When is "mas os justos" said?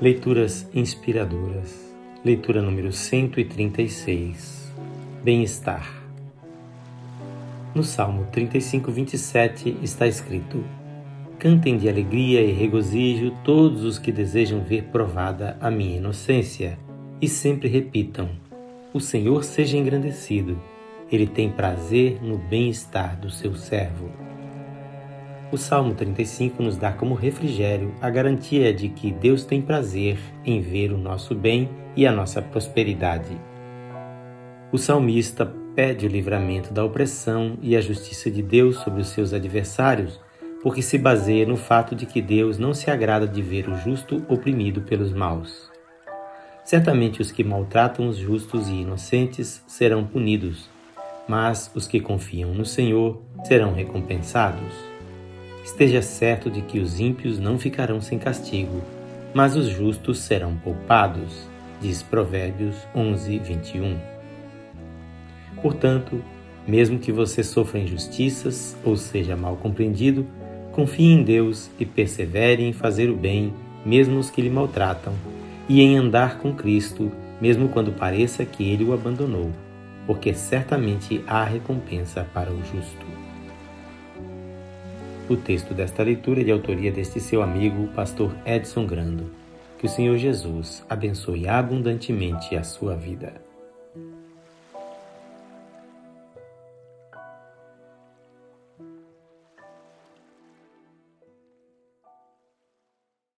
59.32-60.18